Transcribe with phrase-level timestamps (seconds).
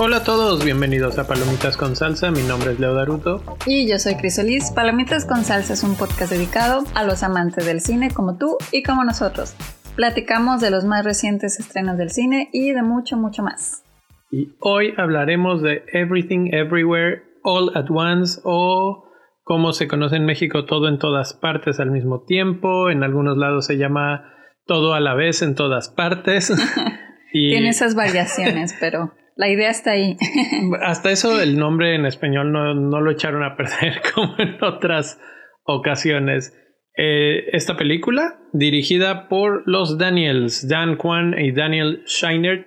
[0.00, 3.42] Hola a todos, bienvenidos a Palomitas con Salsa, mi nombre es Leo Daruto.
[3.66, 4.70] Y yo soy Crisolis.
[4.70, 8.84] Palomitas con Salsa es un podcast dedicado a los amantes del cine como tú y
[8.84, 9.54] como nosotros.
[9.96, 13.82] Platicamos de los más recientes estrenos del cine y de mucho, mucho más.
[14.30, 19.07] Y hoy hablaremos de Everything Everywhere All at Once o
[19.48, 22.90] como se conoce en México todo en todas partes al mismo tiempo.
[22.90, 24.30] En algunos lados se llama
[24.66, 26.50] todo a la vez en todas partes.
[27.32, 27.48] y...
[27.48, 30.18] Tiene esas variaciones, pero la idea está ahí.
[30.82, 35.18] Hasta eso el nombre en español no, no lo echaron a perder como en otras
[35.64, 36.54] ocasiones.
[36.98, 42.66] Eh, esta película, dirigida por los Daniels, Dan Kwan y Daniel Scheinert,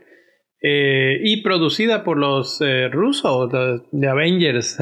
[0.64, 3.52] eh, y producida por los eh, rusos
[3.92, 4.80] de, Avengers,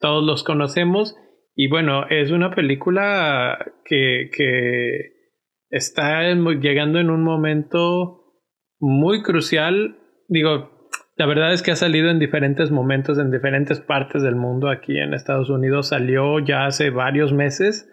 [0.00, 1.16] todos los conocemos,
[1.54, 5.18] y bueno, es una película que, que
[5.70, 8.18] está llegando en un momento
[8.78, 10.78] muy crucial, digo,
[11.16, 14.70] la verdad es que ha salido en diferentes momentos, en diferentes partes del mundo.
[14.70, 17.90] Aquí en Estados Unidos salió ya hace varios meses,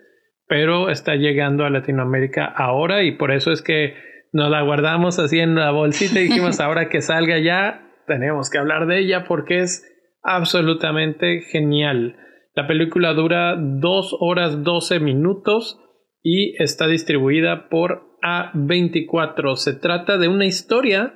[0.47, 3.95] pero está llegando a Latinoamérica ahora y por eso es que
[4.31, 8.59] nos la guardamos así en la bolsita y dijimos ahora que salga ya, tenemos que
[8.59, 9.92] hablar de ella porque es
[10.26, 12.18] absolutamente genial.
[12.56, 15.80] La película dura 2 horas 12 minutos
[16.22, 19.56] y está distribuida por A24.
[19.56, 21.14] Se trata de una historia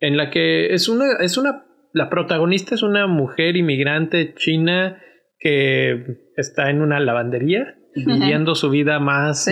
[0.00, 5.00] en la que es una, es una, la protagonista es una mujer inmigrante china
[5.38, 6.04] que
[6.36, 9.50] está en una lavandería viviendo su vida más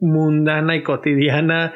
[0.00, 1.74] mundana y cotidiana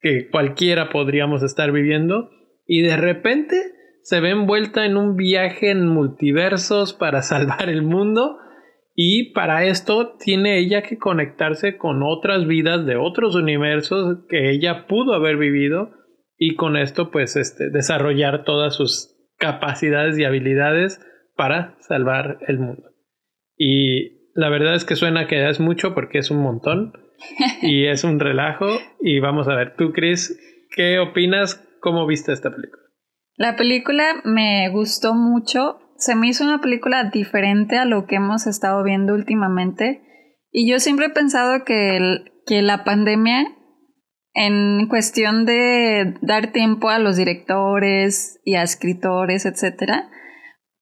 [0.00, 2.30] que cualquiera podríamos estar viviendo
[2.66, 3.56] y de repente
[4.02, 8.38] se ve envuelta en un viaje en multiversos para salvar el mundo
[8.94, 14.86] y para esto tiene ella que conectarse con otras vidas de otros universos que ella
[14.86, 15.90] pudo haber vivido
[16.36, 21.00] y con esto pues este, desarrollar todas sus capacidades y habilidades
[21.36, 22.90] para salvar el mundo.
[23.56, 26.92] Y la verdad es que suena que es mucho porque es un montón
[27.62, 28.66] y es un relajo
[29.00, 30.38] y vamos a ver, tú Chris,
[30.74, 31.66] ¿qué opinas?
[31.80, 32.81] ¿Cómo viste esta película?
[33.36, 38.46] La película me gustó mucho, se me hizo una película diferente a lo que hemos
[38.46, 40.02] estado viendo últimamente.
[40.50, 43.46] Y yo siempre he pensado que, que la pandemia
[44.34, 50.10] en cuestión de dar tiempo a los directores y a escritores, etcétera,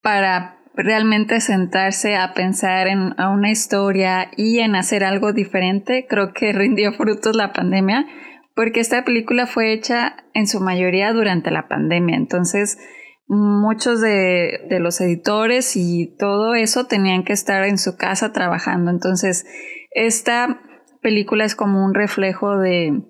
[0.02, 6.52] para realmente sentarse a pensar en una historia y en hacer algo diferente, creo que
[6.54, 8.06] rindió frutos la pandemia,
[8.54, 12.78] porque esta película fue hecha en su mayoría durante la pandemia, entonces
[13.26, 19.46] muchos de, los editores y todo eso tenían que estar en su casa trabajando, entonces
[19.92, 20.60] esta
[21.02, 23.04] película es como un reflejo de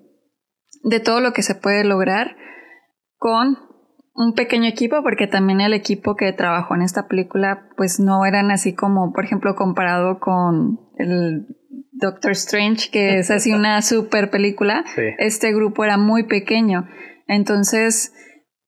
[0.83, 2.35] de todo lo que se puede lograr
[3.17, 3.57] con
[4.13, 8.51] un pequeño equipo, porque también el equipo que trabajó en esta película, pues no eran
[8.51, 11.47] así como, por ejemplo, comparado con el
[12.01, 14.83] Doctor Strange, que es así una super película,
[15.19, 16.87] este grupo era muy pequeño.
[17.27, 18.13] Entonces,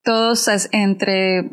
[0.03, 1.49] todos entre,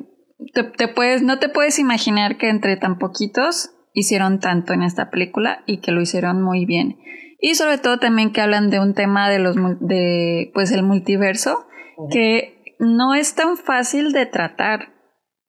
[0.52, 5.64] te, puedes, no te puedes imaginar que entre tan poquitos hicieron tanto en esta película
[5.66, 6.98] y que lo hicieron muy bien.
[7.40, 11.66] Y sobre todo también que hablan de un tema de los de pues el multiverso
[12.10, 14.92] que no es tan fácil de tratar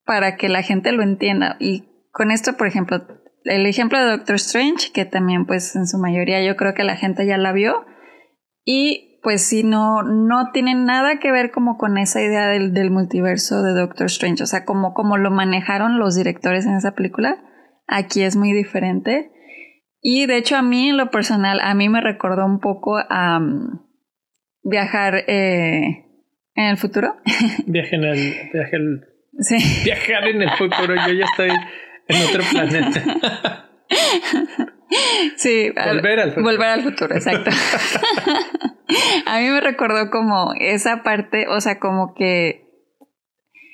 [0.05, 1.57] para que la gente lo entienda.
[1.59, 3.05] Y con esto, por ejemplo,
[3.44, 6.96] el ejemplo de Doctor Strange, que también pues en su mayoría yo creo que la
[6.96, 7.85] gente ya la vio.
[8.63, 12.91] Y pues sí, no, no tiene nada que ver como con esa idea del, del
[12.91, 14.44] multiverso de Doctor Strange.
[14.44, 17.38] O sea, como, como lo manejaron los directores en esa película,
[17.88, 19.31] aquí es muy diferente.
[20.02, 23.40] Y de hecho a mí en lo personal, a mí me recordó un poco a
[23.40, 23.79] mm,
[24.63, 26.06] viajar eh,
[26.56, 27.16] en el futuro.
[27.68, 28.34] Viaje en el...
[28.52, 28.78] Viaje
[29.40, 29.58] sí.
[29.85, 31.50] Viajar en el futuro, yo ya estoy
[32.07, 33.67] en otro planeta.
[35.38, 36.46] Sí, volver al futuro.
[36.46, 37.49] Volver al futuro, exacto.
[39.25, 42.67] a mí me recordó como esa parte, o sea, como que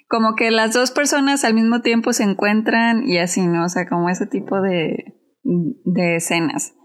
[0.07, 3.65] como que las dos personas al mismo tiempo se encuentran y así, ¿no?
[3.65, 6.75] O sea, como ese tipo de, de escenas.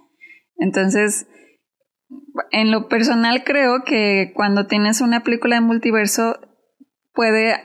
[0.57, 1.29] Entonces,
[2.51, 6.41] en lo personal creo que cuando tienes una película de multiverso
[7.15, 7.63] puede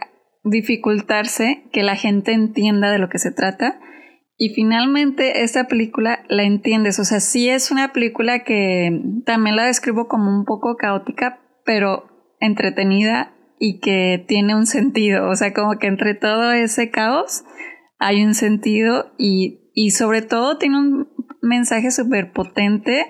[0.50, 3.80] dificultarse que la gente entienda de lo que se trata.
[4.38, 7.00] Y finalmente esta película la entiendes.
[7.00, 12.06] O sea, sí es una película que también la describo como un poco caótica, pero
[12.40, 15.30] entretenida y que tiene un sentido.
[15.30, 17.44] O sea, como que entre todo ese caos
[18.00, 21.08] hay un sentido y y sobre todo tiene un
[21.44, 23.06] mensaje súper potente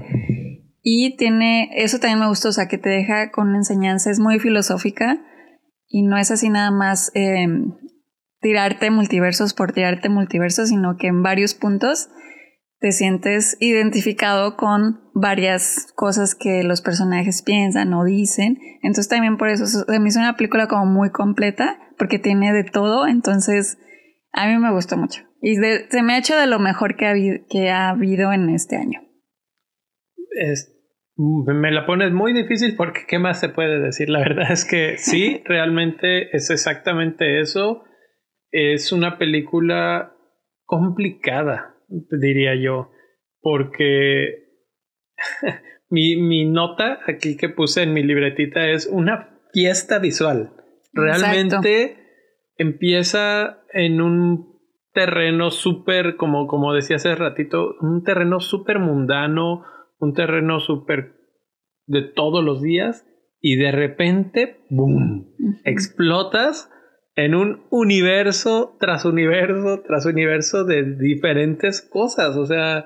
[0.83, 4.19] y tiene, eso también me gustó, o sea, que te deja con una enseñanza, es
[4.19, 5.17] muy filosófica
[5.87, 7.73] y no es así nada más em,
[8.41, 12.09] tirarte multiversos por tirarte multiversos, sino que en varios puntos
[12.79, 18.59] te sientes identificado con varias cosas que los personajes piensan o dicen.
[18.83, 22.63] Entonces también por eso se me hizo una película como muy completa, porque tiene de
[22.63, 23.07] todo.
[23.07, 23.79] Entonces
[24.31, 25.23] a mí me gustó mucho.
[25.41, 27.13] Y se me ha hecho de lo mejor que ha,
[27.49, 29.01] que ha habido en este año.
[31.17, 34.09] Me la pones muy difícil porque ¿qué más se puede decir?
[34.09, 37.83] La verdad es que sí, realmente es exactamente eso.
[38.51, 40.13] Es una película
[40.65, 42.91] complicada diría yo,
[43.41, 44.45] porque
[45.89, 50.53] mi, mi, nota aquí que puse en mi libretita es una fiesta visual.
[50.93, 51.97] Realmente
[52.55, 54.57] empieza en un
[54.93, 59.63] terreno súper, como, como decía hace ratito, un terreno súper mundano,
[59.99, 61.15] un terreno súper
[61.85, 63.05] de todos los días
[63.39, 65.33] y de repente, ¡boom!,
[65.63, 66.69] explotas
[67.15, 72.37] en un universo tras universo tras universo de diferentes cosas.
[72.37, 72.85] O sea,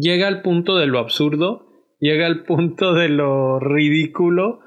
[0.00, 1.66] llega al punto de lo absurdo,
[1.98, 4.60] llega al punto de lo ridículo,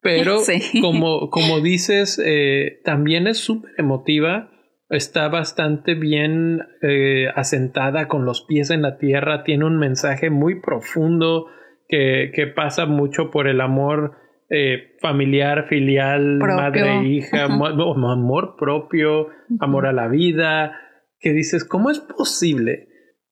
[0.00, 0.38] pero
[0.80, 4.51] como, como dices, eh, también es súper emotiva.
[4.92, 10.60] Está bastante bien eh, asentada con los pies en la tierra, tiene un mensaje muy
[10.60, 11.46] profundo
[11.88, 14.16] que, que pasa mucho por el amor
[14.50, 19.28] eh, familiar, filial, madre, hija, amor, propio,
[19.60, 20.78] amor a la vida,
[21.18, 22.88] que dices, ¿cómo es posible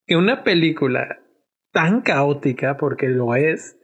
[0.07, 1.21] que una película
[1.73, 3.79] tan caótica, porque lo es,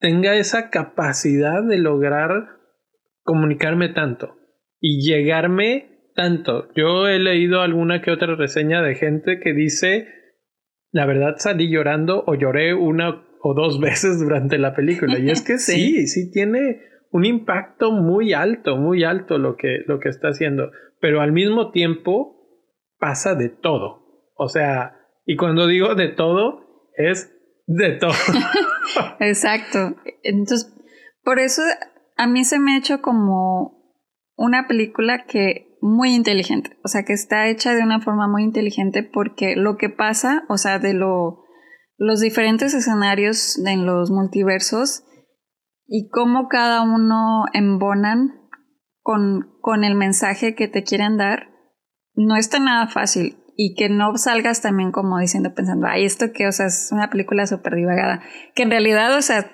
[0.00, 2.58] tenga esa capacidad de lograr
[3.22, 4.36] comunicarme tanto
[4.80, 5.89] y llegarme
[6.20, 6.68] tanto?
[6.74, 10.06] Yo he leído alguna que otra reseña de gente que dice,
[10.92, 15.18] la verdad salí llorando o lloré una o dos veces durante la película.
[15.18, 19.98] Y es que sí, sí, tiene un impacto muy alto, muy alto lo que, lo
[19.98, 20.70] que está haciendo.
[21.00, 22.36] Pero al mismo tiempo
[22.98, 24.28] pasa de todo.
[24.36, 27.34] O sea, y cuando digo de todo, es
[27.66, 28.12] de todo.
[29.20, 29.96] Exacto.
[30.22, 30.70] Entonces,
[31.24, 31.62] por eso
[32.18, 33.96] a mí se me ha hecho como
[34.36, 39.02] una película que muy inteligente, o sea, que está hecha de una forma muy inteligente
[39.02, 41.44] porque lo que pasa, o sea, de lo
[42.00, 45.04] los diferentes escenarios en los multiversos
[45.86, 48.48] y cómo cada uno embonan
[49.02, 51.50] con, con el mensaje que te quieren dar,
[52.14, 53.36] no está nada fácil.
[53.54, 57.10] Y que no salgas también como diciendo, pensando, ay, esto que, o sea, es una
[57.10, 58.22] película súper divagada.
[58.54, 59.52] Que en realidad, o sea,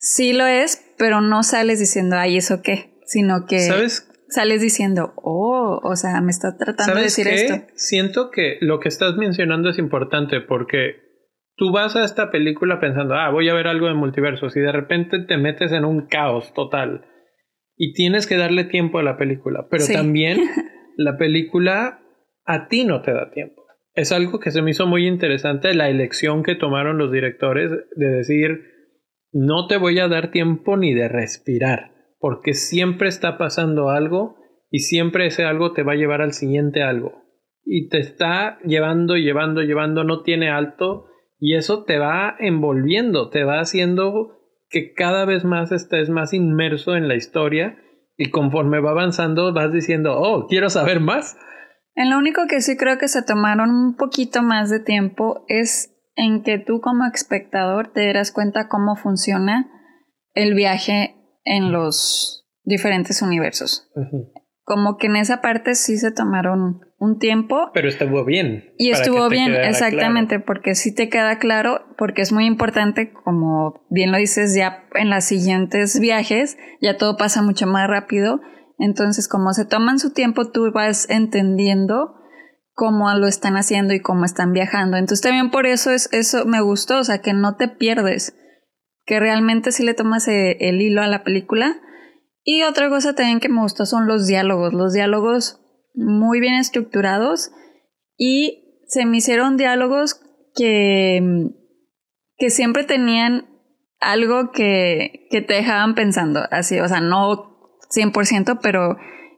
[0.00, 2.98] sí lo es, pero no sales diciendo, ay, ¿eso qué?
[3.06, 4.08] Sino que ¿Sabes?
[4.28, 7.66] Sales diciendo, oh, o sea, me está tratando de decir esto.
[7.74, 10.96] Siento que lo que estás mencionando es importante porque
[11.56, 14.72] tú vas a esta película pensando, ah, voy a ver algo de multiversos y de
[14.72, 17.04] repente te metes en un caos total
[17.76, 20.40] y tienes que darle tiempo a la película, pero también
[20.96, 22.00] la película
[22.44, 23.62] a ti no te da tiempo.
[23.94, 28.06] Es algo que se me hizo muy interesante la elección que tomaron los directores de
[28.06, 28.60] decir,
[29.32, 34.36] no te voy a dar tiempo ni de respirar, porque siempre está pasando algo
[34.70, 37.22] y siempre ese algo te va a llevar al siguiente algo.
[37.64, 41.06] Y te está llevando, llevando, llevando, no tiene alto
[41.38, 46.96] y eso te va envolviendo, te va haciendo que cada vez más estés más inmerso
[46.96, 47.78] en la historia
[48.16, 51.36] y conforme va avanzando vas diciendo, oh, quiero saber más.
[51.94, 55.92] En lo único que sí creo que se tomaron un poquito más de tiempo es
[56.14, 59.70] en que tú como espectador te darás cuenta cómo funciona
[60.34, 61.14] el viaje
[61.46, 63.88] en los diferentes universos.
[64.64, 67.70] Como que en esa parte sí se tomaron un tiempo.
[67.72, 68.74] Pero estuvo bien.
[68.76, 74.10] Y estuvo bien, exactamente, porque sí te queda claro, porque es muy importante, como bien
[74.10, 78.40] lo dices, ya en los siguientes viajes, ya todo pasa mucho más rápido.
[78.78, 82.16] Entonces, como se toman su tiempo, tú vas entendiendo
[82.72, 84.96] cómo lo están haciendo y cómo están viajando.
[84.96, 88.36] Entonces, también por eso es, eso me gustó, o sea, que no te pierdes,
[89.06, 91.80] que realmente sí le tomas eh, el hilo a la película.
[92.42, 94.72] Y otra cosa también que me gustó son los diálogos.
[94.74, 95.60] Los diálogos
[95.94, 97.52] muy bien estructurados
[98.16, 100.20] y se me hicieron diálogos
[100.54, 101.50] que,
[102.36, 103.46] que siempre tenían
[104.00, 107.56] algo que, que te dejaban pensando, así, o sea, no
[107.94, 108.96] 100%, pero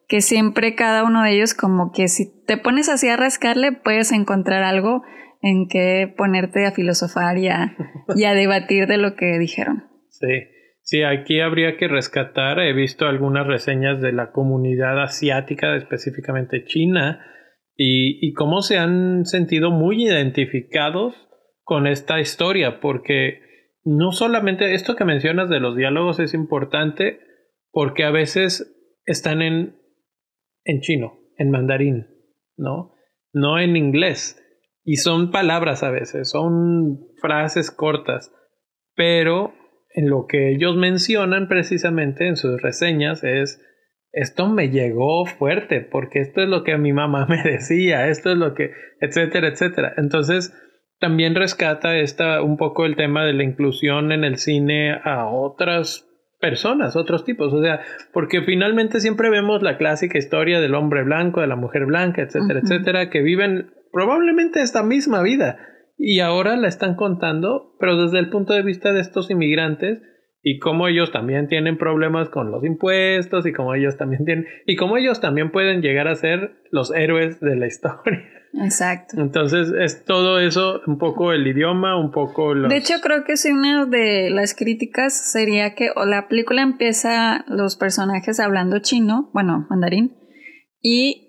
[0.09, 4.11] que siempre cada uno de ellos como que si te pones así a rascarle puedes
[4.11, 5.03] encontrar algo
[5.41, 7.77] en que ponerte a filosofar y a,
[8.17, 9.85] y a debatir de lo que dijeron.
[10.09, 10.49] Sí.
[10.81, 17.27] Sí, aquí habría que rescatar, he visto algunas reseñas de la comunidad asiática, específicamente China,
[17.77, 21.15] y, y cómo se han sentido muy identificados
[21.63, 23.43] con esta historia, porque
[23.85, 27.21] no solamente esto que mencionas de los diálogos es importante,
[27.71, 29.77] porque a veces están en,
[30.65, 32.07] en chino, en mandarín,
[32.57, 32.95] ¿no?
[33.35, 34.43] No en inglés.
[34.91, 38.33] Y son palabras a veces, son frases cortas,
[38.95, 39.53] pero
[39.91, 43.63] en lo que ellos mencionan precisamente en sus reseñas es,
[44.13, 48.39] esto me llegó fuerte, porque esto es lo que mi mamá me decía, esto es
[48.39, 48.71] lo que,
[49.03, 49.93] etcétera, etcétera.
[49.99, 50.55] Entonces,
[50.99, 56.09] también rescata esta, un poco el tema de la inclusión en el cine a otras
[56.41, 57.83] personas, otros tipos, o sea,
[58.15, 62.61] porque finalmente siempre vemos la clásica historia del hombre blanco, de la mujer blanca, etcétera,
[62.61, 65.59] etcétera, que viven probablemente esta misma vida
[65.97, 70.01] y ahora la están contando, pero desde el punto de vista de estos inmigrantes
[70.43, 74.77] y cómo ellos también tienen problemas con los impuestos y cómo ellos también tienen y
[74.77, 78.25] cómo ellos también pueden llegar a ser los héroes de la historia.
[78.55, 79.21] Exacto.
[79.21, 82.71] Entonces es todo eso, un poco el idioma, un poco los...
[82.71, 87.45] De hecho, creo que sí, una de las críticas sería que o la película empieza
[87.49, 90.17] los personajes hablando chino, bueno, mandarín,
[90.81, 91.28] y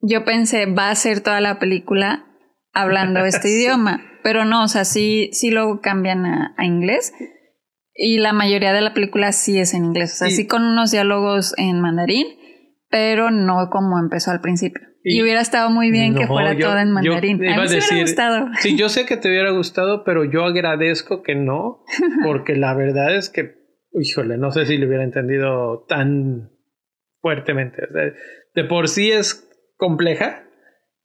[0.00, 2.26] yo pensé, va a ser toda la película
[2.72, 7.12] hablando este idioma, pero no, o sea, sí, sí lo cambian a, inglés.
[7.94, 10.92] Y la mayoría de la película sí es en inglés, o sea, sí con unos
[10.92, 12.26] diálogos en mandarín,
[12.90, 14.86] pero no como empezó al principio.
[15.02, 17.44] Y, hubiera estado muy bien que fuera todo en mandarín.
[17.48, 18.46] a mí sí me hubiera gustado.
[18.60, 21.82] Sí, yo sé que te hubiera gustado, pero yo agradezco que no,
[22.24, 23.54] porque la verdad es que,
[23.98, 26.50] híjole, no sé si lo hubiera entendido tan
[27.20, 27.82] fuertemente.
[28.54, 29.47] de por sí es
[29.78, 30.44] compleja.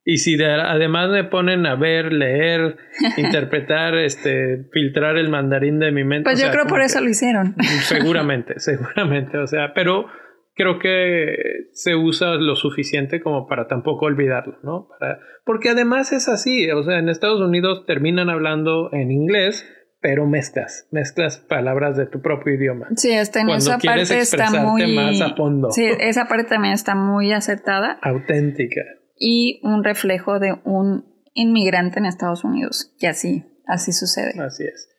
[0.05, 2.75] Y si además me ponen a ver, leer,
[3.17, 6.25] interpretar, este, filtrar el mandarín de mi mente.
[6.25, 7.55] Pues yo creo por eso lo hicieron.
[7.83, 9.37] Seguramente, seguramente.
[9.37, 10.07] O sea, pero
[10.55, 14.89] creo que se usa lo suficiente como para tampoco olvidarlo, ¿no?
[14.89, 19.67] Para, porque además es así, o sea, en Estados Unidos terminan hablando en inglés,
[20.03, 22.89] pero mezclas, mezclas palabras de tu propio idioma.
[22.97, 25.71] Sí, hasta en esa parte está muy más a fondo.
[25.71, 27.99] Sí, esa parte también está muy acertada.
[28.01, 28.81] Auténtica.
[29.17, 34.33] Y un reflejo de un inmigrante en Estados Unidos, que así, así sucede.
[34.41, 34.89] Así es.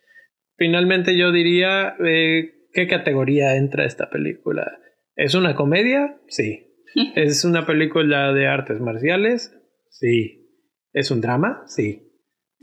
[0.56, 4.78] Finalmente yo diría, eh, ¿qué categoría entra esta película?
[5.16, 6.18] ¿Es una comedia?
[6.28, 6.78] Sí.
[7.14, 9.54] ¿Es una película de artes marciales?
[9.90, 10.49] Sí.
[10.94, 11.62] ¿Es un drama?
[11.66, 12.11] Sí.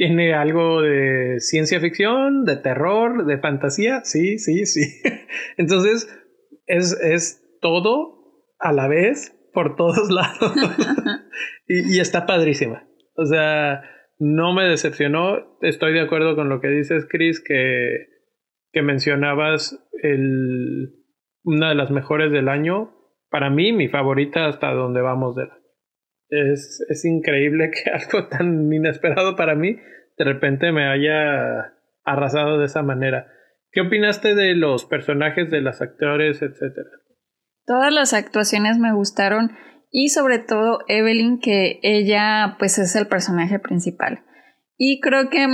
[0.02, 4.02] ¿Tiene algo de ciencia ficción, de terror, de fantasía?
[4.04, 5.00] Sí, sí, sí.
[5.58, 6.10] Entonces,
[6.66, 10.56] es, es todo a la vez, por todos lados.
[11.68, 12.88] y, está padrísima.
[13.16, 13.84] O sea,
[14.18, 15.60] no me decepcionó.
[15.62, 18.08] Estoy de acuerdo con lo que dices, Chris, que,
[18.72, 20.96] que mencionabas el
[21.44, 22.92] una de las mejores del año.
[23.30, 25.46] Para mí, mi favorita hasta donde vamos de
[26.32, 29.78] Es, es increíble que algo tan inesperado para mí
[30.18, 31.74] de repente me haya
[32.04, 33.28] arrasado de esa manera.
[33.72, 36.90] ¿Qué opinaste de los personajes, de los actores, etcétera?
[37.66, 39.52] Todas las actuaciones me gustaron
[39.92, 44.24] y sobre todo Evelyn, que ella pues es el personaje principal.
[44.78, 45.46] Y creo que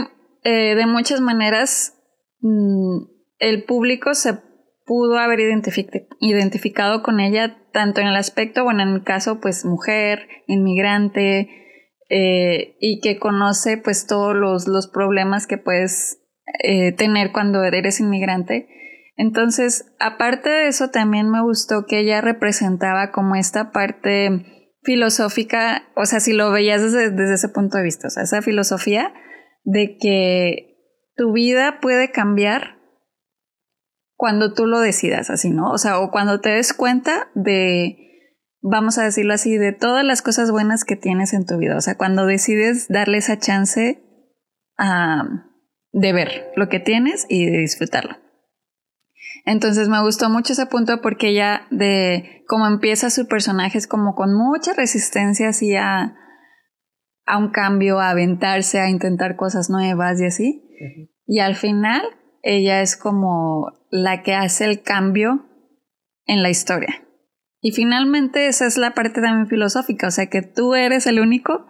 [0.43, 1.93] eh, de muchas maneras
[2.39, 3.03] mm,
[3.39, 4.46] el público se
[4.87, 10.27] pudo haber identificado con ella tanto en el aspecto, bueno, en el caso, pues mujer,
[10.47, 11.49] inmigrante,
[12.09, 16.23] eh, y que conoce pues todos los, problemas que puedes
[16.63, 18.69] eh, tener cuando eres inmigrante.
[19.17, 24.45] Entonces, aparte de eso, también me gustó que ella representaba como esta parte
[24.83, 28.41] filosófica, o sea, si lo veías desde, desde ese punto de vista, o sea, esa
[28.41, 29.13] filosofía
[29.65, 30.77] de que
[31.17, 32.76] tu vida puede cambiar
[34.17, 35.71] cuando tú lo decidas así, ¿no?
[35.71, 40.23] O sea, o cuando te des cuenta de, vamos a decirlo así, de todas las
[40.23, 41.77] cosas buenas que tienes en tu vida.
[41.77, 44.03] O sea, cuando decides darle esa chance
[45.91, 48.17] de ver lo que tienes y de disfrutarlo.
[49.45, 54.13] Entonces me gustó mucho ese punto porque ella de cómo empieza su personaje es como
[54.13, 56.15] con mucha resistencia así a,
[57.25, 61.09] a un cambio, a aventarse, a intentar cosas nuevas y así.
[61.25, 62.01] Y al final
[62.41, 65.45] ella es como la que hace el cambio
[66.25, 67.03] en la historia.
[67.61, 71.65] Y finalmente esa es la parte también filosófica, o sea que tú eres el único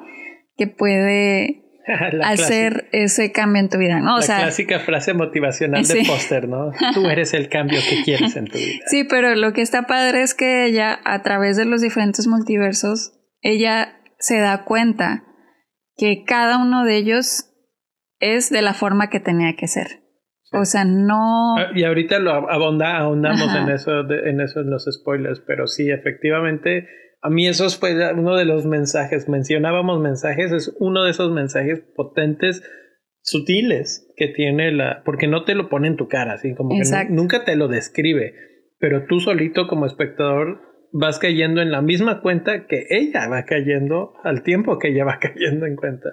[0.56, 1.64] que puede
[2.24, 4.20] hacer ese cambio en tu vida, ¿no?
[4.20, 6.72] la clásica frase motivacional de póster, ¿no?
[6.94, 8.84] Tú eres el cambio que quieres en tu vida.
[8.88, 13.14] Sí, pero lo que está padre es que ella, a través de los diferentes multiversos,
[13.42, 15.24] ella se da cuenta
[15.96, 17.54] que cada uno de ellos
[18.20, 20.07] es de la forma que tenía que ser.
[20.54, 21.58] O sea, no.
[21.58, 25.90] Ah, y ahorita lo abonda, ahondamos en eso, en eso, en los spoilers, pero sí,
[25.90, 26.88] efectivamente,
[27.22, 31.82] A mí eso fue uno de los mensajes, mencionábamos mensajes, es uno de esos mensajes
[31.96, 32.64] potentes,
[33.22, 37.10] sutiles que tiene la, porque no te lo pone en tu cara, así como que
[37.10, 38.34] nunca te lo describe,
[38.80, 40.62] pero tú solito como espectador
[40.94, 45.20] vas cayendo en la misma cuenta que ella va cayendo al tiempo que ella va
[45.22, 46.10] cayendo en cuenta.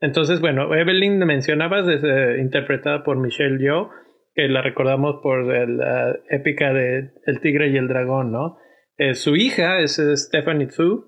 [0.00, 3.90] Entonces, bueno, Evelyn mencionabas, eh, interpretada por Michelle Yeoh,
[4.34, 8.58] que la recordamos por la épica de El tigre y el dragón, ¿no?
[8.98, 11.06] Eh, su hija es Stephanie Tsu,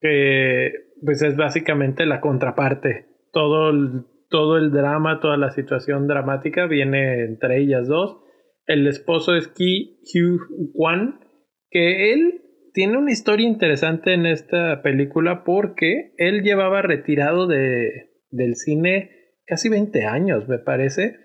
[0.00, 3.06] que pues es básicamente la contraparte.
[3.32, 8.18] Todo el, todo el drama, toda la situación dramática viene entre ellas dos.
[8.66, 11.20] El esposo es Ki Hugh Kwan,
[11.70, 18.56] que él tiene una historia interesante en esta película porque él llevaba retirado de, del
[18.56, 19.10] cine
[19.46, 21.16] casi 20 años, me parece.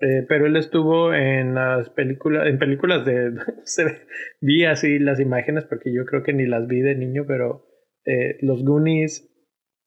[0.00, 3.32] Eh, pero él estuvo en las películas, en películas de,
[4.40, 7.66] vi así las imágenes porque yo creo que ni las vi de niño, pero
[8.04, 9.28] eh, los Goonies.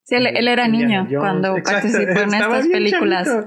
[0.03, 3.45] Sí, él, era niño cuando participó en estas películas.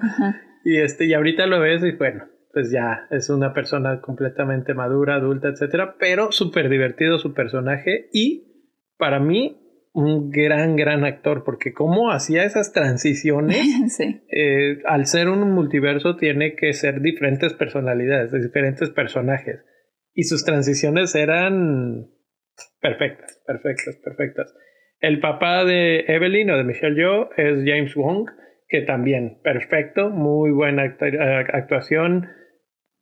[0.64, 2.24] Y este, y ahorita lo ves y bueno,
[2.54, 8.70] pues ya es una persona completamente madura, adulta, etcétera, pero súper divertido su personaje y
[8.96, 9.63] para mí
[9.94, 16.56] un gran, gran actor, porque cómo hacía esas transiciones, eh, al ser un multiverso tiene
[16.56, 19.64] que ser diferentes personalidades, diferentes personajes,
[20.12, 22.10] y sus transiciones eran
[22.80, 24.54] perfectas, perfectas, perfectas.
[24.98, 28.28] El papá de Evelyn o de Michelle Yeoh es James Wong,
[28.68, 32.30] que también perfecto, muy buena eh, actuación,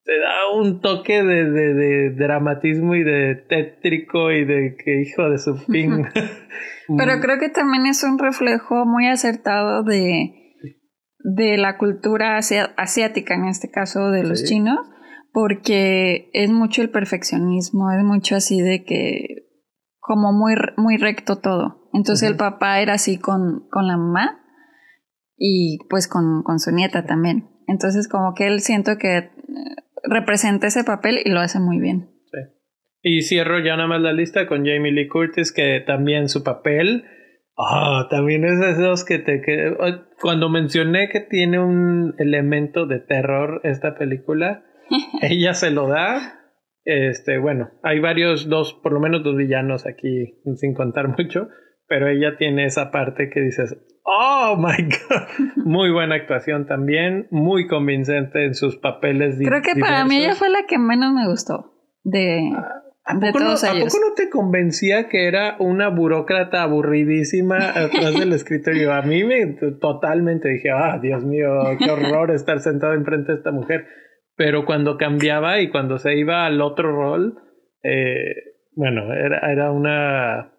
[0.05, 5.39] te da un toque de, de, dramatismo y de tétrico y de que hijo de
[5.39, 6.07] su fin.
[6.99, 10.57] Pero creo que también es un reflejo muy acertado de,
[11.19, 14.79] de la cultura asiática, en este caso de los chinos,
[15.33, 19.47] porque es mucho el perfeccionismo, es mucho así de que
[20.01, 21.89] como muy, muy recto todo.
[21.93, 24.41] Entonces el papá era así con, con la mamá
[25.37, 27.49] y pues con, con su nieta también.
[27.69, 29.31] Entonces como que él siento que
[30.05, 32.11] representa ese papel y lo hace muy bien.
[32.31, 32.39] Sí.
[33.03, 37.05] Y cierro ya nada más la lista con Jamie Lee Curtis, que también su papel,
[37.57, 39.41] ah, también es esos que te...
[39.41, 39.77] Que,
[40.21, 44.65] cuando mencioné que tiene un elemento de terror esta película,
[45.23, 46.41] ella se lo da.
[46.85, 51.49] Este, bueno, hay varios, dos, por lo menos dos villanos aquí, sin contar mucho,
[51.93, 57.67] pero ella tiene esa parte que dices, oh my god, muy buena actuación también, muy
[57.67, 59.37] convincente en sus papeles.
[59.39, 62.51] Creo que para mí ella fue la que menos me gustó de,
[63.05, 68.33] ¿A poco, no, ¿A poco no te convencía que era una burócrata aburridísima atrás del
[68.33, 68.95] escritorio?
[68.95, 69.45] A mí me
[69.79, 73.87] totalmente dije, ah, Dios mío, qué horror estar sentado enfrente de esta mujer.
[74.35, 77.39] Pero cuando cambiaba y cuando se iba al otro rol,
[77.83, 78.35] eh,
[78.77, 80.53] bueno, era, era una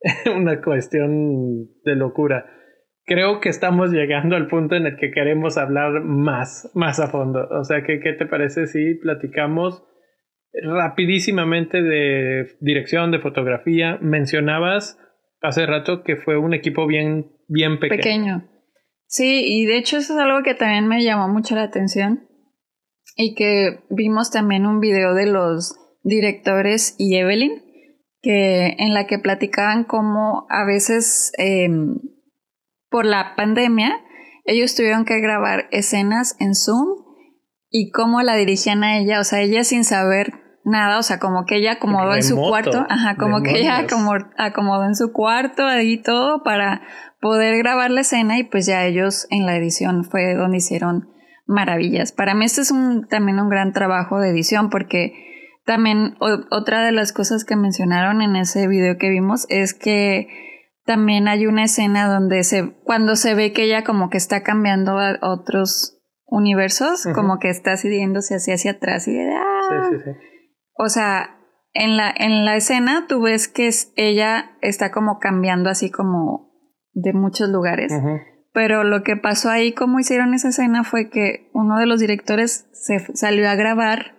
[0.36, 2.46] una cuestión de locura.
[3.04, 7.48] Creo que estamos llegando al punto en el que queremos hablar más, más a fondo.
[7.50, 9.82] O sea, ¿qué, qué te parece si platicamos
[10.52, 13.98] rapidísimamente de dirección, de fotografía?
[14.00, 14.98] Mencionabas
[15.40, 17.98] hace rato que fue un equipo bien, bien pequeño.
[17.98, 18.50] Pequeño.
[19.06, 22.28] Sí, y de hecho eso es algo que también me llamó mucho la atención
[23.16, 27.69] y que vimos también un video de los directores y Evelyn
[28.22, 31.96] que, en la que platicaban cómo a veces em,
[32.90, 33.96] por la pandemia
[34.44, 37.04] ellos tuvieron que grabar escenas en Zoom
[37.70, 40.32] y cómo la dirigían a ella, o sea, ella sin saber
[40.64, 43.86] nada, o sea, como que ella acomodó en su cuarto, ajá, como que ella
[44.36, 46.82] acomodó en su cuarto ahí todo para
[47.20, 51.10] poder grabar la escena y pues ya ellos en la edición fue donde hicieron
[51.46, 52.12] maravillas.
[52.12, 55.39] Para mí este es un, también un gran trabajo de edición porque
[55.70, 56.16] también
[56.50, 60.26] otra de las cosas que mencionaron en ese video que vimos es que
[60.84, 64.98] también hay una escena donde se, cuando se ve que ella como que está cambiando
[64.98, 69.90] a otros universos, como que está siguiéndose hacia, hacia atrás y de, ah".
[70.74, 71.38] O sea,
[71.72, 76.50] en la, en la escena tú ves que ella está como cambiando así como
[76.94, 77.92] de muchos lugares.
[78.52, 82.68] Pero lo que pasó ahí, como hicieron esa escena, fue que uno de los directores
[82.72, 84.16] se salió a grabar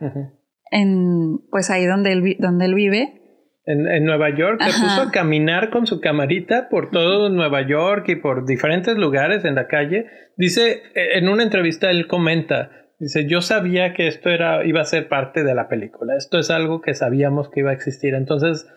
[0.71, 3.17] en pues ahí donde él, donde él vive.
[3.63, 8.15] En, Nueva York, se puso a caminar con su camarita por todo Nueva York y
[8.15, 10.07] por diferentes lugares en la calle.
[10.35, 14.85] Dice, e, en una entrevista él comenta, dice, yo sabía que esto era, iba a
[14.85, 18.67] ser parte de la película, esto es algo que sabíamos que iba a existir, entonces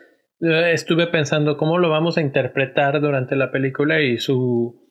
[0.43, 4.87] eh, estuve pensando cómo lo vamos a interpretar durante la película y su,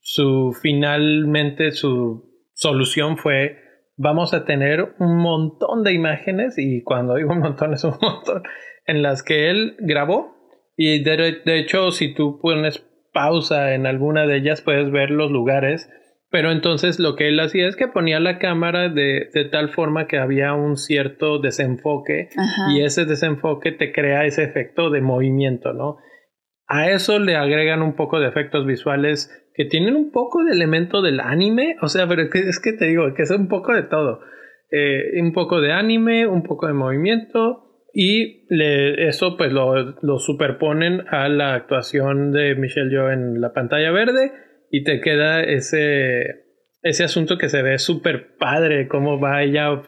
[0.00, 3.67] su finalmente su solución fue
[3.98, 8.42] vamos a tener un montón de imágenes, y cuando digo un montón es un montón,
[8.86, 10.34] en las que él grabó.
[10.76, 15.30] Y de, de hecho, si tú pones pausa en alguna de ellas, puedes ver los
[15.30, 15.90] lugares.
[16.30, 20.06] Pero entonces lo que él hacía es que ponía la cámara de, de tal forma
[20.06, 22.28] que había un cierto desenfoque
[22.70, 25.96] y ese desenfoque te crea ese efecto de movimiento, ¿no?
[26.68, 31.00] A eso le agregan un poco de efectos visuales que tienen un poco de elemento
[31.02, 34.20] del anime, o sea, pero es que, te digo que es un poco de todo.
[34.70, 41.04] Eh, un poco de anime, un poco de movimiento y eso pues lo, lo superponen
[41.08, 44.30] a la actuación de Michelle Yeoh en la pantalla verde
[44.70, 46.44] y te queda ese,
[46.82, 49.82] ese asunto que se ve súper padre, cómo va ella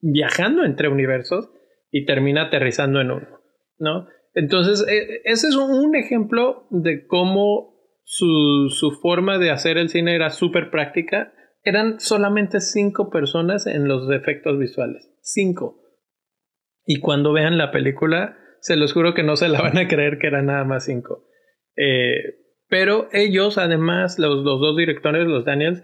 [0.00, 1.50] viajando entre universos
[1.90, 3.40] y termina aterrizando en uno,
[3.78, 4.08] ¿no?
[4.34, 10.14] Entonces, e, ese es un ejemplo de cómo su, su forma de hacer el cine
[10.14, 11.32] era súper práctica.
[11.62, 15.10] Eran solamente cinco personas en los efectos visuales.
[15.22, 15.80] Cinco.
[16.86, 20.18] Y cuando vean la película, se los juro que no se la van a creer
[20.18, 21.26] que eran nada más cinco.
[21.76, 25.82] Eh, pero ellos, además, los, dos directores, los Daniels,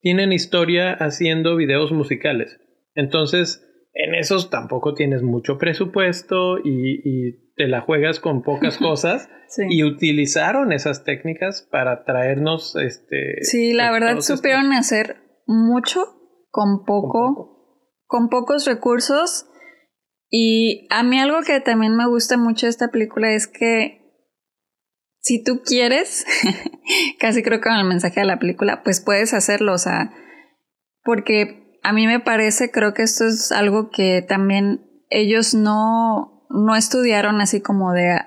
[0.00, 2.60] tienen historia haciendo videos musicales.
[2.94, 3.67] Entonces,
[3.98, 9.28] en esos tampoco tienes mucho presupuesto y, te la juegas con pocas cosas.
[9.68, 13.42] Y utilizaron esas técnicas para traernos este.
[13.42, 16.04] Sí, la pues, verdad supieron hacer mucho
[16.50, 19.46] con poco, con pocos recursos.
[20.30, 23.98] Y a mí algo que también me gusta mucho de esta película es que
[25.20, 26.24] si tú quieres,
[27.18, 30.12] casi creo que con el mensaje de la película, pues puedes hacerlo, o sea,
[31.02, 36.76] porque a mí me parece, creo que esto es algo que también ellos no, no
[36.76, 38.20] estudiaron así como de,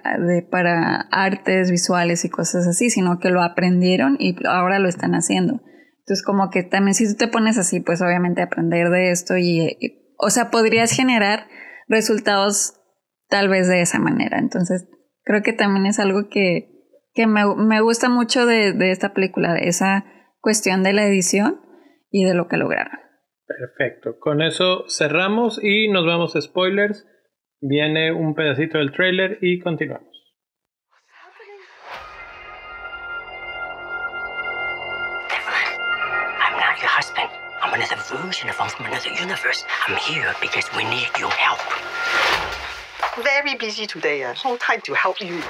[0.49, 5.61] para artes visuales y cosas así, sino que lo aprendieron y ahora lo están haciendo.
[5.99, 9.77] Entonces como que también si tú te pones así, pues obviamente aprender de esto y,
[9.79, 11.45] y o sea, podrías generar
[11.87, 12.81] resultados
[13.29, 14.39] tal vez de esa manera.
[14.39, 14.87] Entonces
[15.23, 16.67] creo que también es algo que,
[17.13, 20.03] que me, me gusta mucho de, de, esta película, esa
[20.39, 21.61] cuestión de la edición
[22.09, 23.10] y de lo que lograron.
[23.57, 27.05] Perfecto, con eso cerramos y nos vamos a spoilers.
[27.59, 30.07] Viene un pedacito del trailer y continuamos.
[37.63, 39.65] I'm another version of from another universe.
[39.87, 41.61] I'm here because we need your help.
[43.23, 44.23] Very busy today.
[44.23, 45.41] Uh, no time to help you.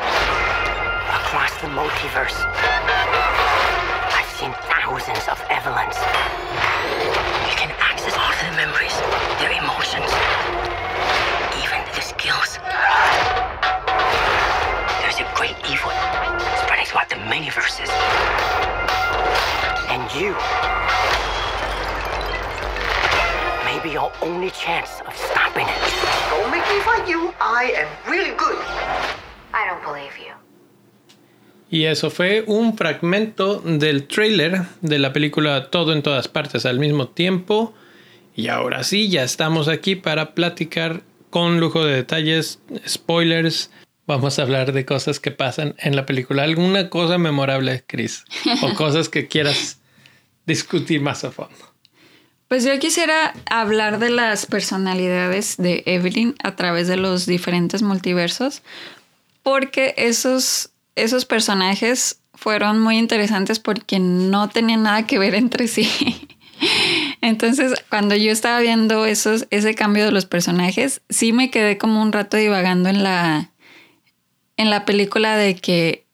[1.32, 2.36] across the multiverse.
[4.12, 5.96] I've seen thousands of Evelyns.
[9.92, 10.12] Emotions,
[11.58, 12.60] even their skills.
[15.02, 15.92] There's a great evil
[16.64, 17.90] spreading throughout the many verses.
[19.90, 20.36] And you
[23.66, 25.82] may be our only chance of stopping it.
[26.30, 27.34] Don't make me fight you.
[27.42, 28.58] I am really good.
[29.54, 30.34] I don't believe you.
[31.70, 36.80] Y eso fue un fragmento del trailer de la película Todo en todas partes al
[36.80, 37.74] mismo tiempo.
[38.36, 43.72] Y ahora sí, ya estamos aquí para platicar con lujo de detalles, spoilers.
[44.08, 46.44] Vamos a hablar de cosas que pasan en la película.
[46.44, 48.26] ¿Alguna cosa memorable, Chris?
[48.62, 49.80] O cosas que quieras
[50.46, 51.56] discutir más a fondo.
[52.48, 58.62] Pues yo quisiera hablar de las personalidades de Evelyn a través de los diferentes multiversos,
[59.42, 65.90] porque esos esos personajes fueron muy interesantes porque no tenían nada que ver entre sí.
[67.22, 72.02] Entonces, cuando yo estaba viendo esos, ese cambio de los personajes, sí me quedé como
[72.02, 73.52] un rato divagando en la,
[74.58, 76.06] en la película de que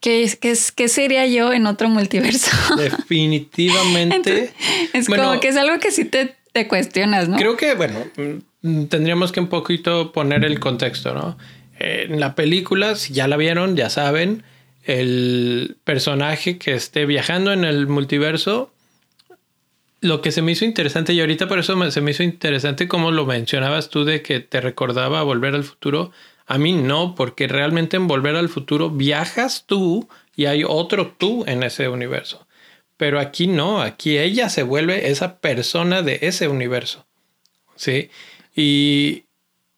[0.00, 0.30] ¿Qué,
[0.76, 2.50] qué, sería yo en otro multiverso?
[2.76, 4.52] Definitivamente.
[4.92, 7.38] es como que es algo que sí te, te, cuestionas, ¿no?
[7.38, 8.00] Creo que, bueno,
[8.60, 11.38] mm, tendríamos que un poquito poner el contexto, ¿no?
[11.78, 14.42] en la película, si ya la vieron, ya saben,
[14.84, 18.73] el personaje que esté viajando en el multiverso,
[20.04, 23.10] lo que se me hizo interesante, y ahorita por eso se me hizo interesante como
[23.10, 26.12] lo mencionabas tú de que te recordaba Volver al Futuro,
[26.46, 31.44] a mí no, porque realmente en Volver al Futuro viajas tú y hay otro tú
[31.46, 32.46] en ese universo.
[32.98, 37.06] Pero aquí no, aquí ella se vuelve esa persona de ese universo.
[37.74, 38.10] ¿Sí?
[38.54, 39.24] Y,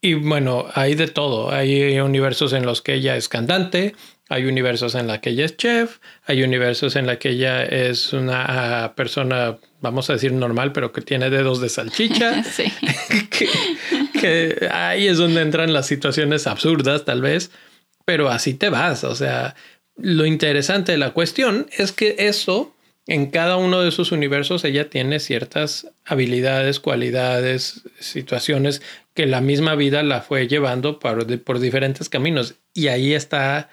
[0.01, 1.53] y bueno, hay de todo.
[1.53, 3.95] Hay universos en los que ella es cantante,
[4.29, 8.13] hay universos en los que ella es chef, hay universos en los que ella es
[8.13, 12.43] una persona, vamos a decir normal, pero que tiene dedos de salchicha.
[12.57, 12.73] Sí.
[14.21, 17.51] que, ahí es donde entran las situaciones absurdas, tal vez,
[18.05, 19.05] pero así te vas.
[19.05, 19.55] O sea,
[19.97, 22.75] lo interesante de la cuestión es que eso
[23.07, 28.83] en cada uno de esos universos ella tiene ciertas habilidades, cualidades, situaciones
[29.15, 32.57] que la misma vida la fue llevando por, por diferentes caminos.
[32.75, 33.71] Y ahí está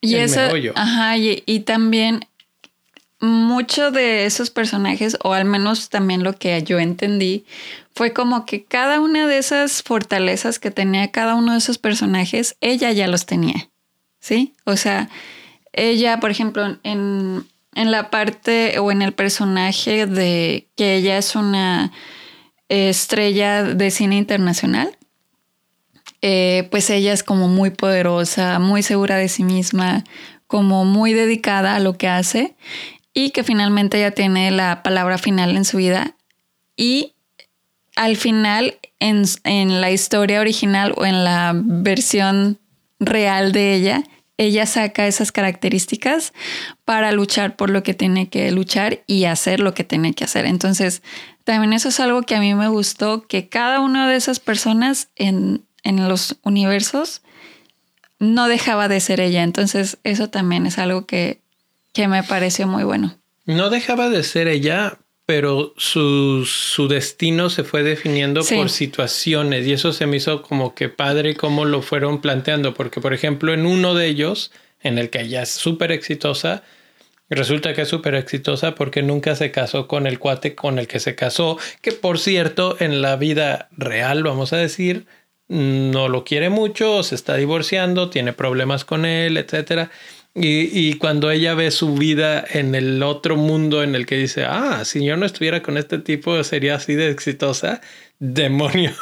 [0.00, 0.40] y el eso,
[0.74, 2.26] Ajá, y, y también
[3.20, 7.44] muchos de esos personajes, o al menos también lo que yo entendí,
[7.94, 12.56] fue como que cada una de esas fortalezas que tenía cada uno de esos personajes,
[12.60, 13.68] ella ya los tenía.
[14.20, 14.54] ¿Sí?
[14.64, 15.08] O sea,
[15.72, 21.34] ella, por ejemplo, en, en la parte o en el personaje de que ella es
[21.34, 21.92] una
[22.68, 24.97] estrella de cine internacional,
[26.22, 30.04] eh, pues ella es como muy poderosa, muy segura de sí misma,
[30.46, 32.56] como muy dedicada a lo que hace
[33.14, 36.16] y que finalmente ella tiene la palabra final en su vida.
[36.76, 37.14] Y
[37.96, 42.58] al final, en, en la historia original o en la versión
[43.00, 44.04] real de ella,
[44.38, 46.32] ella saca esas características
[46.84, 50.46] para luchar por lo que tiene que luchar y hacer lo que tiene que hacer.
[50.46, 51.02] Entonces,
[51.42, 55.08] también eso es algo que a mí me gustó, que cada una de esas personas
[55.16, 57.22] en, en los universos
[58.18, 59.42] no dejaba de ser ella.
[59.42, 61.40] Entonces, eso también es algo que,
[61.92, 63.16] que me pareció muy bueno.
[63.44, 69.74] No dejaba de ser ella, pero su, su destino se fue definiendo por situaciones y
[69.74, 73.66] eso se me hizo como que padre cómo lo fueron planteando, porque por ejemplo en
[73.66, 76.62] uno de ellos, en el que ella es súper exitosa,
[77.28, 80.98] resulta que es súper exitosa porque nunca se casó con el cuate con el que
[80.98, 85.06] se casó, que por cierto en la vida real, vamos a decir,
[85.48, 89.90] no lo quiere mucho, se está divorciando, tiene problemas con él, etcétera.
[90.40, 94.84] Y, cuando ella ve su vida en el otro mundo en el que dice, ah,
[94.84, 97.80] si yo no estuviera con este tipo sería así de exitosa,
[98.20, 98.92] demonio.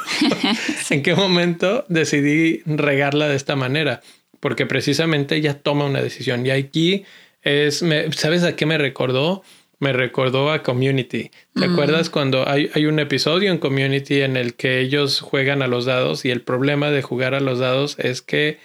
[0.90, 4.00] ¿En qué momento decidí regarla de esta manera?
[4.40, 6.46] Porque precisamente ella toma una decisión.
[6.46, 7.04] Y aquí
[7.42, 9.42] es, ¿sabes a qué me recordó?
[9.78, 11.30] Me recordó a Community.
[11.54, 11.72] ¿Te mm.
[11.72, 15.84] acuerdas cuando hay, hay un episodio en Community en el que ellos juegan a los
[15.84, 18.58] dados y el problema de jugar a los dados es que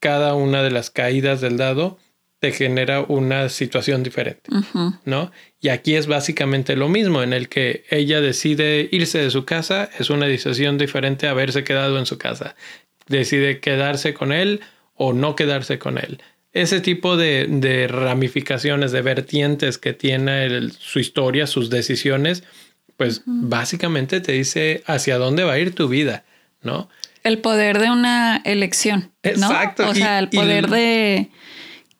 [0.00, 1.98] cada una de las caídas del dado
[2.42, 4.50] te genera una situación diferente,
[5.04, 5.30] ¿no?
[5.60, 9.88] Y aquí es básicamente lo mismo, en el que ella decide irse de su casa,
[10.00, 12.56] es una decisión diferente a haberse quedado en su casa.
[13.06, 14.60] Decide quedarse con él
[14.96, 16.20] o no quedarse con él.
[16.52, 22.44] Ese tipo de, ramificaciones, de vertientes que tiene su historia, sus decisiones,
[22.96, 26.24] pues básicamente te dice hacia dónde va a ir tu vida,
[26.62, 26.88] ¿no?
[27.24, 29.12] El poder de una elección.
[29.22, 29.30] ¿no?
[29.30, 29.88] Exacto.
[29.88, 31.30] O sea, el poder de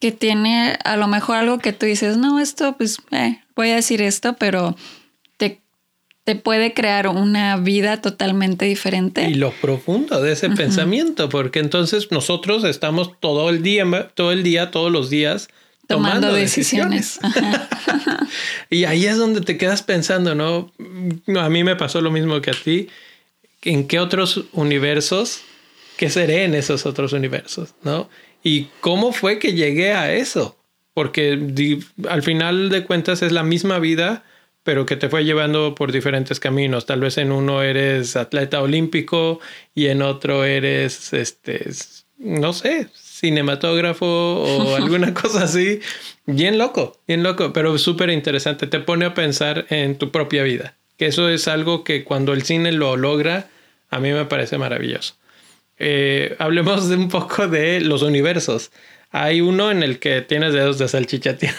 [0.00, 3.76] que tiene a lo mejor algo que tú dices, no, esto, pues, eh, voy a
[3.76, 4.76] decir esto, pero
[6.24, 9.28] te puede crear una vida totalmente diferente.
[9.28, 14.42] Y lo profundo de ese pensamiento, porque entonces nosotros estamos todo el día, todo el
[14.44, 15.48] día, todos los días,
[15.88, 17.18] tomando, decisiones.
[18.70, 20.72] y ahí es donde te quedas pensando, ¿no?
[21.40, 22.88] A mí me pasó lo mismo que a ti
[23.62, 25.40] en qué otros universos,
[25.96, 28.08] qué seré en esos otros universos, ¿no?
[28.44, 30.56] Y cómo fue que llegué a eso,
[30.94, 31.32] porque
[32.08, 34.24] al final de cuentas es la misma vida,
[34.64, 36.86] pero que te fue llevando por diferentes caminos.
[36.86, 39.40] Tal vez en uno eres atleta olímpico
[39.74, 41.68] y en otro eres, este,
[42.18, 45.80] no sé, cinematógrafo o alguna cosa así.
[46.26, 48.66] Bien loco, bien loco, pero súper interesante.
[48.66, 50.76] Te pone a pensar en tu propia vida.
[50.96, 53.48] Que eso es algo que cuando el cine lo logra,
[53.90, 55.14] a mí me parece maravilloso.
[55.78, 58.70] Eh, hablemos de un poco de los universos.
[59.10, 61.36] Hay uno en el que tienes dedos de salchicha.
[61.38, 61.58] ¿Tienes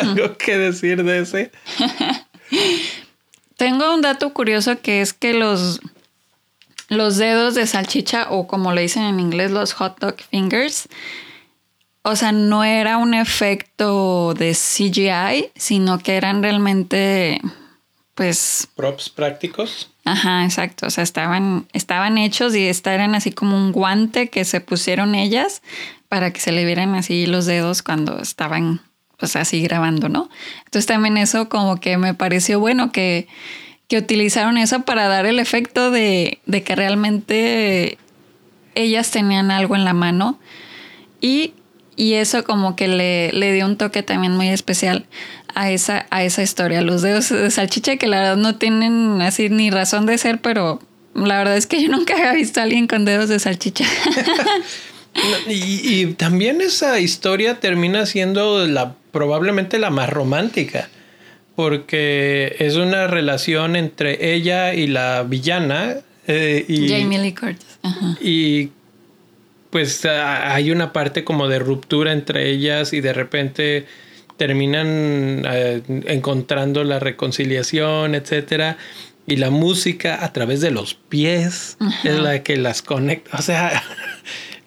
[0.00, 1.50] algo que decir de ese?
[3.56, 5.80] Tengo un dato curioso que es que los,
[6.88, 10.88] los dedos de salchicha, o como le dicen en inglés, los hot dog fingers,
[12.02, 17.40] o sea, no era un efecto de CGI, sino que eran realmente,
[18.14, 18.68] pues...
[18.74, 19.90] Props prácticos.
[20.04, 20.86] Ajá, exacto.
[20.86, 25.62] O sea, estaban, estaban hechos y eran así como un guante que se pusieron ellas
[26.08, 28.82] para que se le vieran así los dedos cuando estaban
[29.18, 30.28] pues así grabando, ¿no?
[30.64, 33.28] Entonces también eso como que me pareció bueno que,
[33.88, 37.98] que utilizaron eso para dar el efecto de, de que realmente
[38.74, 40.38] ellas tenían algo en la mano
[41.20, 41.54] y,
[41.96, 45.06] y eso como que le, le dio un toque también muy especial
[45.54, 46.82] a esa, a esa historia.
[46.82, 50.82] Los dedos de salchicha que la verdad no tienen así ni razón de ser, pero
[51.14, 53.84] la verdad es que yo nunca había visto a alguien con dedos de salchicha.
[55.48, 60.90] y, también esa historia termina siendo la probablemente la más romántica.
[61.56, 65.98] Porque es una relación entre ella y la villana.
[66.26, 67.78] Eh, y, Jamie Lee Curtis.
[68.20, 68.70] Y
[69.70, 73.86] pues hay una parte como de ruptura entre ellas y de repente
[74.36, 78.76] terminan eh, encontrando la reconciliación, etcétera.
[79.26, 83.38] Y la música a través de los pies es la que las conecta.
[83.38, 83.82] O sea,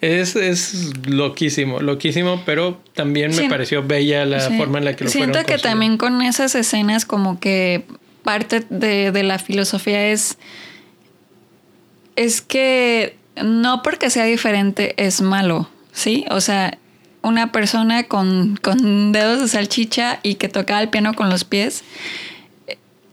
[0.02, 5.10] es, es loquísimo, loquísimo, pero también me pareció bella la forma en la que lo
[5.10, 7.86] Siento que también con esas escenas como que
[8.24, 10.38] parte de, de la filosofía es
[12.16, 16.26] es que no porque sea diferente es malo, ¿sí?
[16.30, 16.78] O sea,
[17.22, 18.60] una persona con,
[19.12, 21.84] dedos de salchicha y que toca el piano con los pies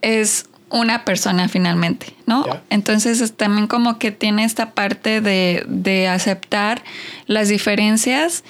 [0.03, 2.45] es una persona finalmente, ¿no?
[2.69, 6.83] Entonces es también como que tiene esta parte de, de aceptar
[7.27, 8.43] las diferencias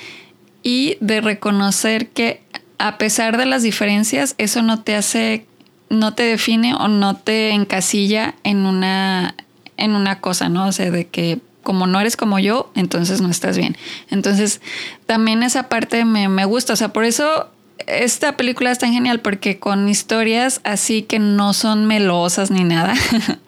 [0.63, 2.43] y de reconocer que
[2.79, 5.47] a pesar de las diferencias, eso no te hace,
[5.91, 9.35] no te define o no te encasilla en una,
[9.77, 10.67] en una cosa, ¿no?
[10.67, 13.77] O sea, de que como no eres como yo, entonces no estás bien.
[14.11, 14.63] Entonces,
[15.05, 16.73] también esa parte me, me gusta.
[16.73, 17.51] O sea, por eso
[17.87, 22.95] esta película es tan genial, porque con historias así que no son melosas ni nada,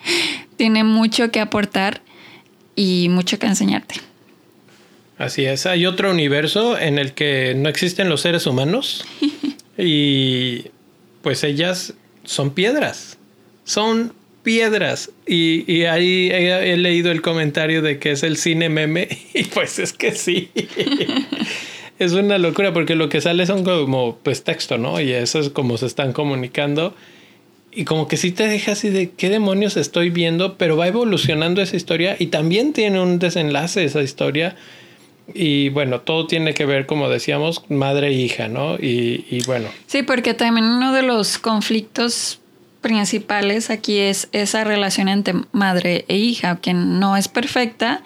[0.56, 2.02] tiene mucho que aportar
[2.74, 3.96] y mucho que enseñarte.
[5.18, 9.06] Así es, hay otro universo en el que no existen los seres humanos
[9.78, 10.66] y
[11.22, 11.94] pues ellas
[12.24, 13.18] son piedras,
[13.64, 14.12] son
[14.46, 15.10] piedras.
[15.26, 19.08] Y, ahí he, leído el comentario de que es el cine meme.
[19.34, 20.50] Y pues es que sí.
[21.98, 25.00] Es una locura porque lo que sale son como pues texto, ¿no?
[25.00, 26.94] Y eso es como se están comunicando.
[27.72, 31.60] Y como que sí te deja así de qué demonios estoy viendo, pero va evolucionando
[31.60, 34.56] esa historia y también tiene un desenlace esa historia.
[35.34, 38.76] Y bueno, todo tiene que ver, como decíamos, madre e hija, ¿no?
[38.76, 39.68] Y, y bueno.
[39.86, 42.40] Sí, porque también uno de los conflictos
[42.80, 48.04] principales aquí es esa relación entre madre e hija, que no es perfecta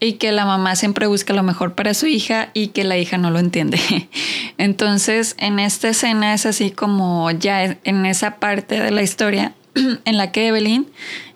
[0.00, 3.18] y que la mamá siempre busca lo mejor para su hija y que la hija
[3.18, 3.78] no lo entiende.
[4.58, 10.16] Entonces, en esta escena es así como ya en esa parte de la historia en
[10.16, 10.86] la que Evelyn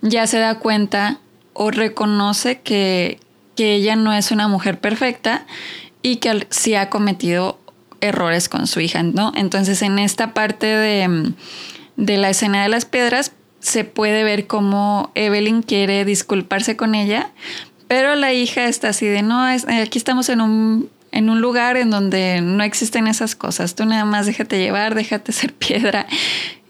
[0.01, 1.21] ya se da cuenta
[1.53, 3.21] o reconoce que,
[3.55, 5.47] que ella no es una mujer perfecta
[6.03, 7.61] y que sí ha cometido
[8.01, 9.33] errores con su hija, ¿no?
[9.37, 11.33] Entonces, en esta parte de
[11.97, 17.31] de la escena de las piedras se puede ver cómo Evelyn quiere disculparse con ella,
[17.95, 21.91] pero la hija está así de, no, aquí estamos en un, en un lugar en
[21.91, 26.09] donde no existen esas cosas, tú nada más déjate llevar, déjate ser piedra.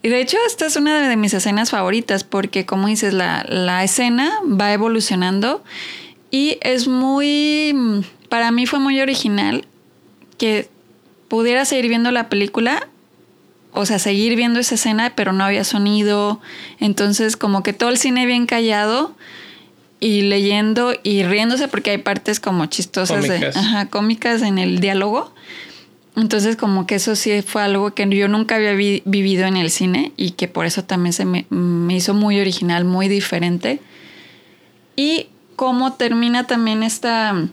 [0.03, 3.83] Y de hecho esta es una de mis escenas favoritas porque como dices, la, la
[3.83, 5.65] escena va evolucionando
[6.31, 9.67] y es muy, para mí fue muy original
[10.37, 10.69] que
[11.29, 12.87] pudiera seguir viendo la película
[13.73, 16.41] o sea, seguir viendo esa escena, pero no había sonido.
[16.81, 19.17] Entonces, como que todo el cine bien callado
[20.05, 25.33] y leyendo y riéndose porque hay partes como chistosas, cómicas, ajá, cómicas en el diálogo.
[26.15, 30.13] Entonces, como que eso sí fue algo que yo nunca había vivido en el cine
[30.19, 33.81] y que por eso también se me, me hizo muy original, muy diferente.
[34.95, 37.49] Y cómo termina también esta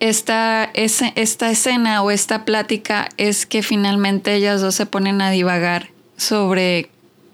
[0.00, 5.88] esta, esta escena o esta plática es que finalmente ellas dos se ponen a divagar
[6.18, 6.90] sobre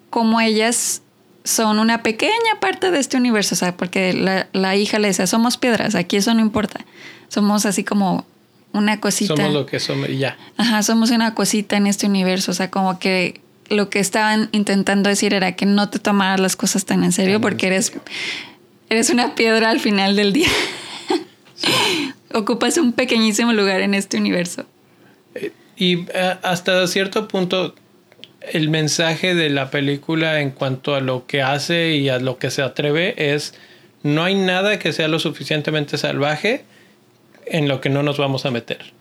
[0.09, 1.03] cómo ellas
[1.45, 5.27] son una pequeña parte de este universo, o sea, porque la, la hija le dice,
[5.27, 6.81] somos piedras, aquí eso no importa,
[7.29, 8.27] somos así como
[8.73, 9.37] una cosita.
[9.37, 10.37] Somos lo que somos y ya.
[10.57, 15.09] Ajá, somos una cosita en este universo, o sea, como que lo que estaban intentando
[15.09, 17.93] decir era que no te tomaras las cosas tan en serio porque eres,
[18.91, 20.49] eres una piedra al final del día.
[22.35, 24.65] Ocupas un pequeñísimo lugar en este universo.
[25.35, 27.75] Eh, y eh, hasta cierto punto,
[28.53, 32.51] el mensaje de la película en cuanto a lo que hace y a lo que
[32.51, 33.55] se atreve es,
[34.03, 36.65] no hay nada que sea lo suficientemente salvaje
[37.47, 38.93] en lo que no nos vamos a meter.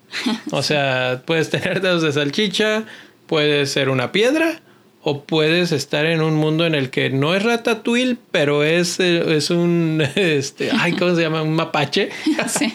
[0.51, 2.83] O sea, puedes tener dedos de salchicha,
[3.27, 4.61] puedes ser una piedra,
[5.05, 9.35] o puedes estar en un mundo en el que no es ratatouille, pero es, eh,
[9.35, 11.41] es un, este, ay, ¿cómo se llama?
[11.41, 12.09] Un mapache.
[12.47, 12.73] Sí.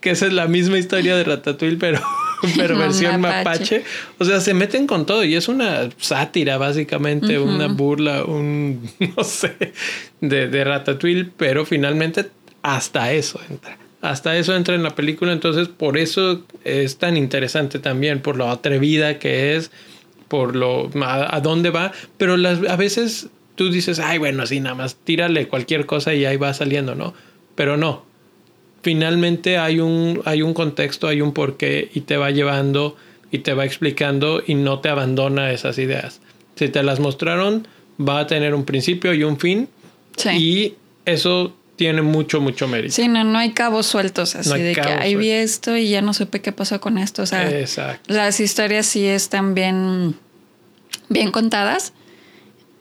[0.00, 2.00] que esa es la misma historia de ratatouille, pero,
[2.56, 3.84] pero versión mapache.
[4.18, 9.24] O sea, se meten con todo y es una sátira, básicamente, una burla, un, no
[9.24, 9.72] sé,
[10.20, 12.26] de, de ratatouille, pero finalmente
[12.62, 13.76] hasta eso entra.
[14.02, 18.48] Hasta eso entra en la película, entonces por eso es tan interesante también, por lo
[18.48, 19.70] atrevida que es,
[20.28, 24.74] por lo a, dónde va, pero las, a veces tú dices, ay, bueno, así nada
[24.74, 27.12] más tírale cualquier cosa y ahí va saliendo, ¿no?
[27.56, 28.09] Pero no.
[28.82, 32.96] Finalmente hay un, hay un contexto, hay un porqué y te va llevando
[33.30, 36.20] y te va explicando y no te abandona esas ideas.
[36.56, 37.66] Si te las mostraron,
[38.00, 39.68] va a tener un principio y un fin.
[40.36, 40.74] Y
[41.06, 42.94] eso tiene mucho, mucho mérito.
[42.94, 46.12] Sí, no, no hay cabos sueltos así de que ahí vi esto y ya no
[46.12, 47.22] supe qué pasó con esto.
[47.22, 47.48] O sea,
[48.06, 50.14] las historias sí están bien,
[51.08, 51.92] bien contadas.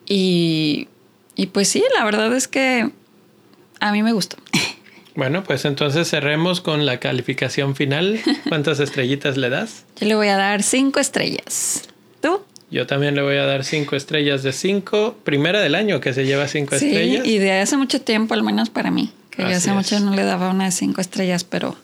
[0.06, 0.88] Y,
[1.36, 2.90] y pues sí, la verdad es que
[3.80, 4.38] a mí me gustó.
[5.16, 8.20] Bueno, pues entonces cerremos con la calificación final.
[8.50, 9.86] ¿Cuántas estrellitas le das?
[10.00, 11.84] Yo le voy a dar cinco estrellas.
[12.22, 12.42] ¿Tú?
[12.72, 15.18] Yo también le voy a dar cinco estrellas de cinco.
[15.24, 17.26] Primera del año que se lleva cinco sí, estrellas.
[17.26, 19.12] Y de hace mucho tiempo, al menos para mí.
[19.32, 21.76] Que hace mucho no le daba una de cinco estrellas, pero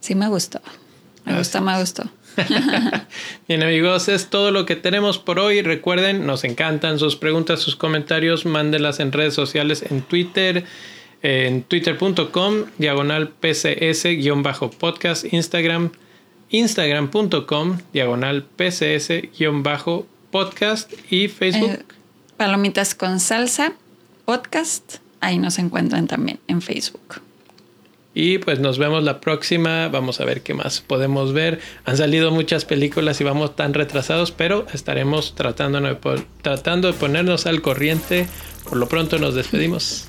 [0.00, 0.60] sí me gustó.
[1.24, 2.04] Me gustó, me gustó.
[3.48, 5.62] Bien amigos, es todo lo que tenemos por hoy.
[5.62, 8.44] Recuerden, nos encantan sus preguntas, sus comentarios.
[8.44, 10.64] Mándenlas en redes sociales, en Twitter
[11.22, 15.92] en twitter.com, diagonal pcs-podcast, Instagram,
[16.50, 21.70] instagram.com, diagonal pcs-podcast y Facebook.
[21.70, 21.84] Eh,
[22.36, 23.72] palomitas con salsa,
[24.24, 27.20] podcast, ahí nos encuentran también en Facebook.
[28.18, 29.88] Y pues nos vemos la próxima.
[29.88, 31.60] Vamos a ver qué más podemos ver.
[31.84, 35.98] Han salido muchas películas y vamos tan retrasados, pero estaremos tratando de,
[36.40, 38.26] tratando de ponernos al corriente.
[38.66, 40.08] Por lo pronto nos despedimos.